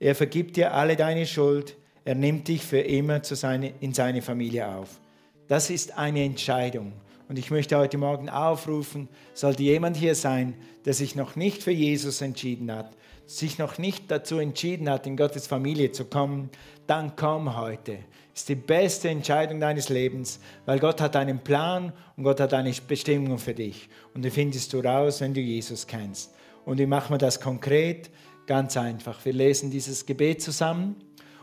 [0.00, 1.76] Er vergibt dir alle deine Schuld.
[2.04, 5.00] Er nimmt dich für immer seine, in seine Familie auf.
[5.48, 6.92] Das ist eine Entscheidung.
[7.28, 10.54] Und ich möchte heute Morgen aufrufen, sollte jemand hier sein,
[10.86, 12.96] der sich noch nicht für Jesus entschieden hat,
[13.28, 16.48] sich noch nicht dazu entschieden hat, in Gottes Familie zu kommen,
[16.86, 17.98] dann komm heute.
[18.34, 22.72] Ist die beste Entscheidung deines Lebens, weil Gott hat einen Plan und Gott hat eine
[22.88, 23.90] Bestimmung für dich.
[24.14, 26.32] Und die findest du raus, wenn du Jesus kennst.
[26.64, 28.10] Und wie machen wir das konkret?
[28.46, 29.22] Ganz einfach.
[29.26, 30.96] Wir lesen dieses Gebet zusammen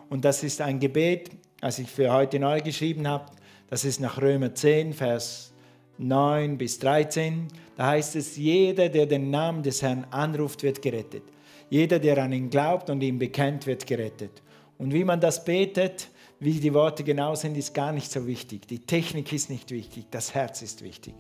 [0.10, 1.30] und das ist ein Gebet,
[1.62, 3.32] das ich für heute neu geschrieben habe.
[3.70, 5.54] Das ist nach Römer 10, Vers
[6.00, 7.48] 9 bis 13.
[7.78, 11.24] Da heißt es, jeder, der den Namen des Herrn anruft, wird gerettet.
[11.70, 14.42] Jeder, der an ihn glaubt und ihn bekennt, wird gerettet.
[14.78, 18.68] Und wie man das betet, wie die Worte genau sind, ist gar nicht so wichtig.
[18.68, 21.14] Die Technik ist nicht wichtig, das Herz ist wichtig.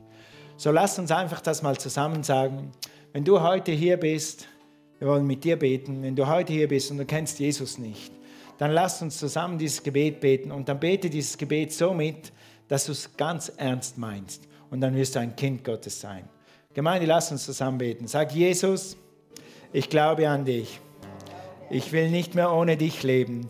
[0.57, 2.71] So lasst uns einfach das mal zusammen sagen.
[3.13, 4.47] Wenn du heute hier bist
[4.99, 6.01] wir wollen mit dir beten.
[6.03, 8.11] Wenn du heute hier bist und du kennst Jesus nicht,
[8.57, 12.31] dann lass uns zusammen dieses Gebet beten und dann bete dieses Gebet so mit,
[12.67, 16.27] dass du es ganz ernst meinst und dann wirst du ein Kind Gottes sein.
[16.73, 18.07] Gemeinde, lass uns zusammen beten.
[18.07, 18.97] Sag Jesus,
[19.75, 20.79] ich glaube an dich.
[21.69, 23.49] Ich will nicht mehr ohne dich leben.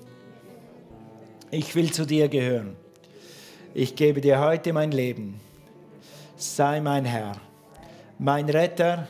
[1.51, 2.75] Ich will zu dir gehören.
[3.73, 5.39] Ich gebe dir heute mein Leben.
[6.37, 7.33] Sei mein Herr,
[8.17, 9.07] mein Retter,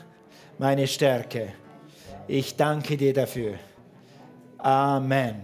[0.58, 1.52] meine Stärke
[2.28, 3.54] ich danke dir dafür.
[4.58, 5.42] Amen.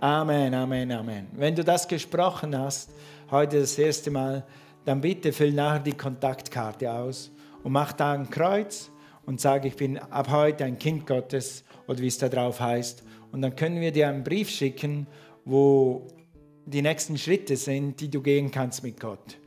[0.00, 1.28] Amen, Amen, Amen.
[1.32, 2.90] Wenn du das gesprochen hast,
[3.30, 4.44] heute das erste Mal,
[4.84, 7.30] dann bitte füll nachher die Kontaktkarte aus
[7.62, 8.90] und mach da ein Kreuz
[9.26, 13.04] und sag, ich bin ab heute ein Kind Gottes oder wie es da drauf heißt.
[13.30, 15.06] Und dann können wir dir einen Brief schicken,
[15.44, 16.06] wo
[16.66, 19.38] die nächsten Schritte sind, die du gehen kannst mit Gott.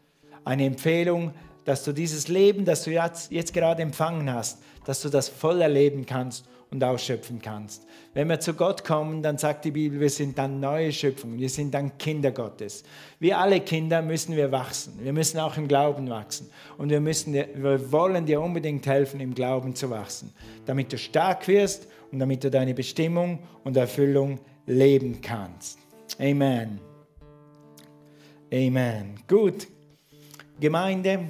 [0.44, 1.34] Eine Empfehlung,
[1.64, 5.62] dass du dieses Leben, das du jetzt, jetzt gerade empfangen hast, dass du das voll
[5.62, 7.86] erleben kannst und ausschöpfen kannst.
[8.14, 11.50] Wenn wir zu Gott kommen, dann sagt die Bibel, wir sind dann neue Schöpfungen, wir
[11.50, 12.84] sind dann Kinder Gottes.
[13.20, 15.00] Wie alle Kinder müssen wir wachsen.
[15.02, 16.50] Wir müssen auch im Glauben wachsen.
[16.78, 20.34] Und wir, müssen, wir wollen dir unbedingt helfen, im Glauben zu wachsen,
[20.66, 25.80] damit du stark wirst und damit du deine Bestimmung und Erfüllung leben kannst.
[26.20, 26.80] Amen.
[28.54, 29.16] Amen.
[29.28, 29.68] Gut.
[30.60, 31.30] Gemeinde,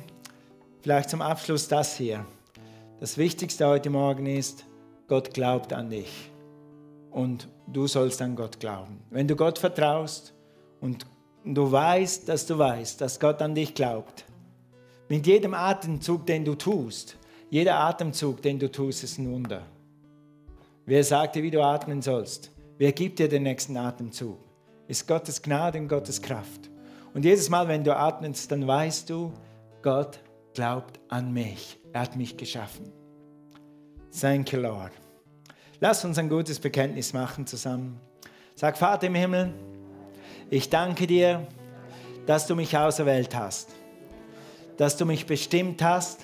[0.81, 2.25] vielleicht zum Abschluss das hier.
[2.99, 4.65] Das Wichtigste heute Morgen ist,
[5.07, 6.31] Gott glaubt an dich.
[7.11, 8.99] Und du sollst an Gott glauben.
[9.09, 10.33] Wenn du Gott vertraust
[10.81, 11.05] und
[11.45, 14.25] du weißt, dass du weißt, dass Gott an dich glaubt,
[15.07, 17.17] mit jedem Atemzug, den du tust,
[17.49, 19.61] jeder Atemzug, den du tust, ist ein Wunder.
[20.85, 22.51] Wer sagt dir, wie du atmen sollst?
[22.77, 24.37] Wer gibt dir den nächsten Atemzug?
[24.87, 26.69] Ist Gottes Gnade und Gottes Kraft.
[27.13, 29.31] Und jedes Mal, wenn du atmest, dann weißt du,
[29.81, 30.19] Gott
[30.53, 31.79] glaubt an mich.
[31.93, 32.91] Er hat mich geschaffen.
[34.19, 34.91] Thank you, Lord.
[35.81, 37.99] Lass uns ein gutes Bekenntnis machen zusammen.
[38.55, 39.53] Sag, Vater im Himmel,
[40.49, 41.45] ich danke dir,
[42.25, 43.69] dass du mich auserwählt hast,
[44.77, 46.21] dass du mich bestimmt hast,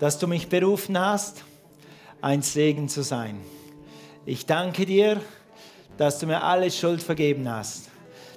[0.00, 1.44] dass du mich berufen hast,
[2.20, 3.38] ein Segen zu sein.
[4.26, 5.20] Ich danke dir,
[5.98, 7.90] dass du mir alle Schuld vergeben hast,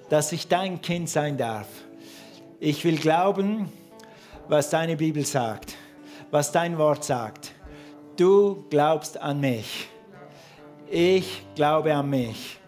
[0.10, 1.68] dass ich dein Kind sein darf.
[2.60, 3.72] Ich will glauben,
[4.48, 5.74] was deine Bibel sagt,
[6.30, 7.51] was dein Wort sagt.
[8.22, 9.90] Du glaubst an mich.
[10.88, 12.60] Ich glaube an mich.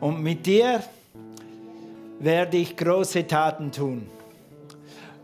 [0.00, 0.82] Und mit dir
[2.18, 4.08] werde ich große Taten tun.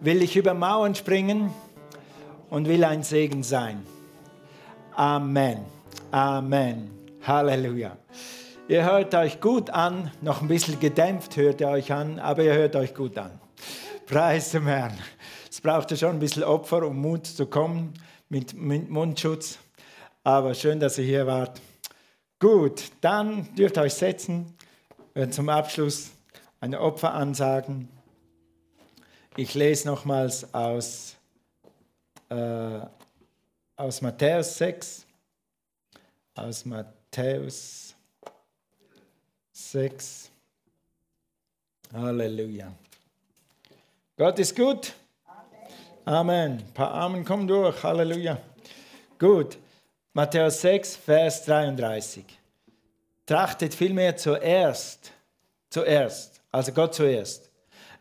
[0.03, 1.55] Will ich über Mauern springen
[2.51, 3.87] und will ein Segen sein.
[4.95, 5.65] Amen.
[6.11, 6.91] Amen.
[7.27, 7.97] Halleluja.
[8.69, 12.53] Ihr hört euch gut an, noch ein bisschen gedämpft hört ihr euch an, aber ihr
[12.53, 13.41] hört euch gut an.
[14.05, 14.93] Preis dem Herrn.
[15.51, 17.95] Es brauchte schon ein bisschen Opfer, um Mut zu kommen
[18.29, 19.62] mit Mundschutz.
[20.25, 21.61] Aber schön, dass ihr hier wart.
[22.39, 24.55] Gut, dann dürft ihr euch setzen.
[25.31, 26.11] Zum Abschluss
[26.61, 27.89] eine Opferansagen.
[29.37, 31.17] Ich lese nochmals aus,
[32.29, 32.81] äh,
[33.77, 35.07] aus Matthäus 6.
[36.35, 37.97] Aus Matthäus
[39.53, 40.31] 6.
[41.93, 42.73] Halleluja.
[44.17, 44.95] Gott ist gut.
[46.05, 46.59] Amen.
[46.59, 47.83] Ein paar Amen kommen durch.
[47.83, 48.39] Halleluja.
[49.19, 49.59] Gut.
[50.15, 52.23] Matthäus 6, Vers 33.
[53.25, 55.11] Trachtet vielmehr zuerst,
[55.71, 57.51] zuerst, also Gott zuerst,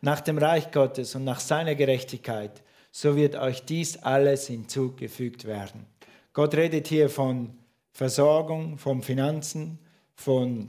[0.01, 5.85] nach dem Reich Gottes und nach seiner Gerechtigkeit, so wird euch dies alles hinzugefügt werden.
[6.33, 7.57] Gott redet hier von
[7.93, 9.79] Versorgung, von Finanzen,
[10.13, 10.67] von,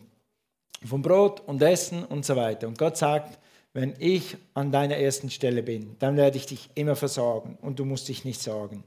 [0.84, 2.68] von Brot und Essen und so weiter.
[2.68, 3.40] Und Gott sagt,
[3.72, 7.84] wenn ich an deiner ersten Stelle bin, dann werde ich dich immer versorgen und du
[7.84, 8.84] musst dich nicht sorgen.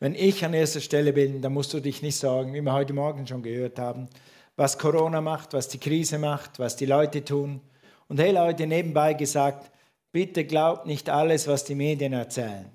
[0.00, 2.94] Wenn ich an erster Stelle bin, dann musst du dich nicht sorgen, wie wir heute
[2.94, 4.08] Morgen schon gehört haben,
[4.56, 7.60] was Corona macht, was die Krise macht, was die Leute tun.
[8.08, 9.70] Und hey Leute, nebenbei gesagt,
[10.10, 12.70] bitte glaubt nicht alles, was die Medien erzählen.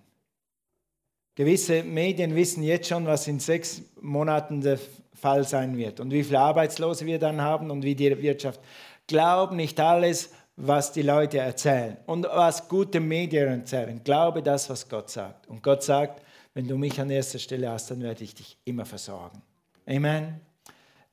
[1.34, 4.78] Gewisse Medien wissen jetzt schon, was in sechs Monaten der
[5.16, 8.60] Fall sein wird und wie viele Arbeitslose wir dann haben und wie die Wirtschaft.
[9.08, 14.00] Glaub nicht alles, was die Leute erzählen und was gute Medien erzählen.
[14.04, 15.48] Glaube das, was Gott sagt.
[15.48, 16.22] Und Gott sagt,
[16.56, 19.42] wenn du mich an erster Stelle hast, dann werde ich dich immer versorgen.
[19.86, 20.40] Amen.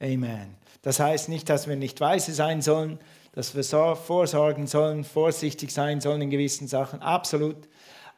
[0.01, 0.55] Amen.
[0.83, 2.99] Das heißt nicht, dass wir nicht weise sein sollen,
[3.33, 7.03] dass wir so vorsorgen sollen, vorsichtig sein sollen in gewissen Sachen.
[7.03, 7.69] Absolut.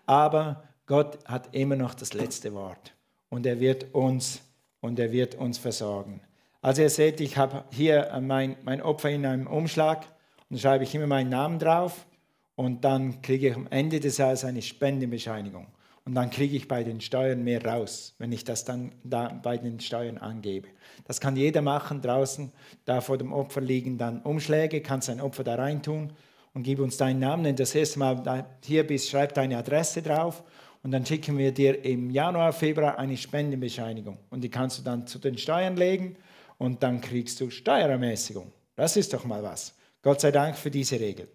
[0.06, 2.92] Aber Gott hat immer noch das letzte Wort.
[3.30, 4.42] Und er wird uns,
[4.80, 6.20] und er wird uns versorgen.
[6.60, 10.06] Also ihr seht, ich habe hier mein, mein Opfer in einem Umschlag
[10.50, 12.06] und schreibe ich immer meinen Namen drauf
[12.54, 15.66] und dann kriege ich am Ende des Jahres eine Spendenbescheinigung.
[16.06, 19.56] Und dann kriege ich bei den Steuern mehr raus, wenn ich das dann da bei
[19.56, 20.68] den Steuern angebe.
[21.06, 22.52] Das kann jeder machen draußen.
[22.84, 26.12] Da vor dem Opfer liegen dann Umschläge, kannst ein Opfer da reintun
[26.52, 27.44] und gib uns deinen Namen.
[27.44, 30.44] Wenn du das erste Mal hier bist, schreib deine Adresse drauf
[30.82, 34.18] und dann schicken wir dir im Januar, Februar eine Spendenbescheinigung.
[34.28, 36.16] Und die kannst du dann zu den Steuern legen
[36.58, 38.52] und dann kriegst du Steuerermäßigung.
[38.76, 39.74] Das ist doch mal was.
[40.02, 41.28] Gott sei Dank für diese Regel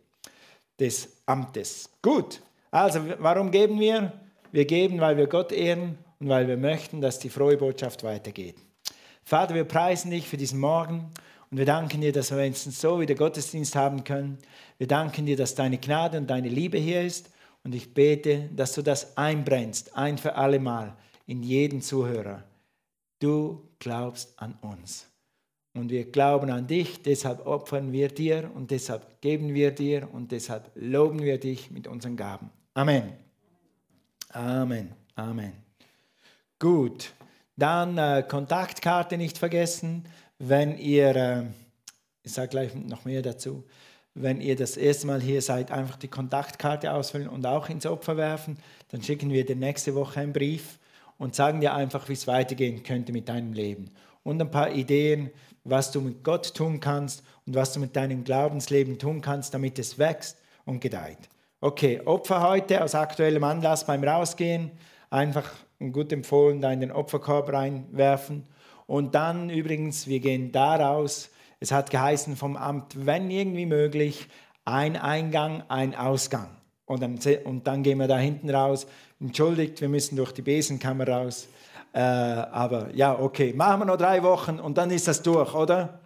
[0.80, 1.90] des Amtes.
[2.04, 4.14] Gut, also warum geben wir?
[4.52, 8.56] Wir geben, weil wir Gott ehren und weil wir möchten, dass die frohe Botschaft weitergeht.
[9.24, 11.12] Vater, wir preisen dich für diesen Morgen
[11.52, 14.40] und wir danken dir, dass wir jetzt so wieder Gottesdienst haben können.
[14.78, 17.32] Wir danken dir, dass deine Gnade und deine Liebe hier ist
[17.64, 20.96] und ich bete, dass du das einbrennst, ein für alle Mal
[21.28, 22.44] in jeden Zuhörer.
[23.20, 25.06] Du glaubst an uns.
[25.76, 30.32] Und wir glauben an dich, deshalb opfern wir dir und deshalb geben wir dir und
[30.32, 32.50] deshalb loben wir dich mit unseren Gaben.
[32.74, 33.29] Amen.
[34.30, 34.94] Amen.
[35.16, 35.54] Amen.
[36.60, 37.14] Gut,
[37.58, 40.06] dann äh, Kontaktkarte nicht vergessen,
[40.38, 41.44] wenn ihr, äh,
[42.24, 43.66] ich sage gleich noch mehr dazu,
[44.14, 48.18] wenn ihr das erste Mal hier seid, einfach die Kontaktkarte ausfüllen und auch ins Opfer
[48.18, 48.58] werfen.
[48.90, 50.80] Dann schicken wir dir nächste Woche einen Brief
[51.18, 53.92] und sagen dir einfach, wie es weitergehen könnte mit deinem Leben.
[54.24, 55.32] und ein paar Ideen,
[55.64, 59.80] was du mit Gott tun kannst und was du mit deinem Glaubensleben tun kannst, damit
[59.80, 61.30] es wächst und gedeiht.
[61.62, 64.72] Okay, Opfer heute aus aktuellem Anlass beim Rausgehen.
[65.10, 65.52] Einfach
[65.92, 68.48] gut empfohlen, da in den Opferkorb reinwerfen.
[68.88, 71.30] Und dann übrigens, wir gehen da raus.
[71.60, 74.30] Es hat geheißen vom Amt, wenn irgendwie möglich,
[74.64, 76.48] ein Eingang, ein Ausgang.
[76.86, 78.88] Und dann, und dann gehen wir da hinten raus.
[79.20, 81.50] Entschuldigt, wir müssen durch die Besenkammer raus.
[81.92, 86.00] Äh, aber ja, okay, machen wir noch drei Wochen und dann ist das durch, oder?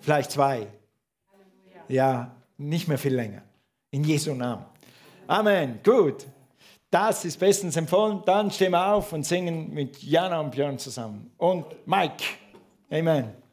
[0.00, 0.66] Vielleicht zwei.
[1.86, 3.42] Ja, nicht mehr viel länger.
[3.90, 4.64] In Jesu Namen.
[5.26, 5.80] Amen.
[5.82, 6.26] Gut.
[6.90, 8.22] Das ist bestens empfohlen.
[8.24, 11.30] Dann stehen wir auf und singen mit Jana und Björn zusammen.
[11.36, 12.24] Und Mike.
[12.90, 13.45] Amen.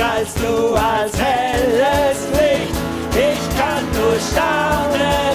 [0.00, 2.74] Strahlst du als helles Licht
[3.12, 5.29] ich kann nur staunen.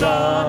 [0.00, 0.47] Und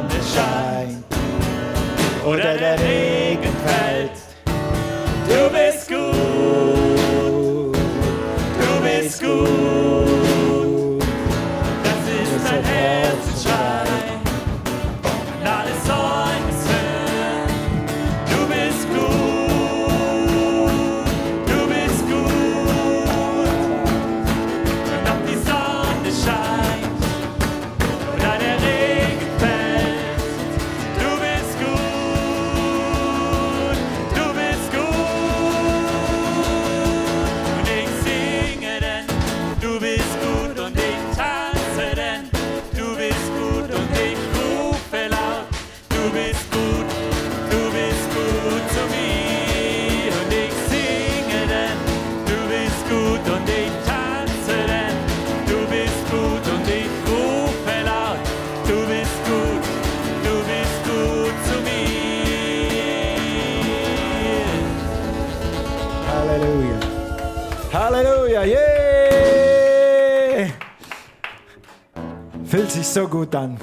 [72.94, 73.56] so gut an,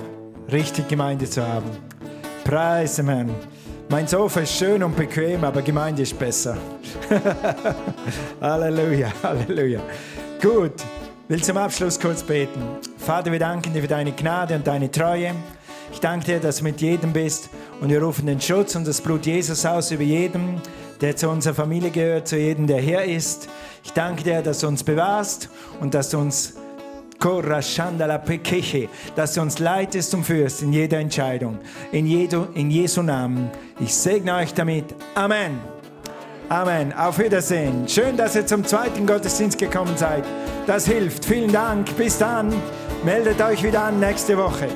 [0.53, 1.69] richtig Gemeinde zu haben.
[2.45, 3.35] Preis dem Herrn.
[3.89, 6.57] Mein Sofa ist schön und bequem, aber Gemeinde ist besser.
[8.41, 9.81] Halleluja, Halleluja.
[10.41, 10.75] Gut,
[11.27, 12.63] will zum Abschluss kurz beten.
[12.99, 15.35] Vater, wir danken dir für deine Gnade und deine Treue.
[15.93, 17.49] Ich danke dir, dass du mit jedem bist
[17.81, 20.61] und wir rufen den Schutz und das Blut Jesus aus über jedem,
[21.01, 23.49] der zu unserer Familie gehört, zu jedem, der hier ist.
[23.83, 25.49] Ich danke dir, dass du uns bewahrst
[25.81, 26.55] und dass du uns
[29.15, 31.59] dass du uns leitest und führst in jeder Entscheidung.
[31.93, 33.51] In, Jesu, in Jesu Namen.
[33.81, 34.85] Ich segne euch damit.
[35.15, 35.59] Amen.
[36.49, 36.93] Amen.
[36.93, 37.89] Auf Wiedersehen.
[37.89, 40.25] Schön, dass ihr zum zweiten Gottesdienst gekommen seid.
[40.67, 41.25] Das hilft.
[41.25, 41.97] Vielen Dank.
[41.97, 42.53] Bis dann.
[43.05, 44.69] Meldet euch wieder an nächste Woche.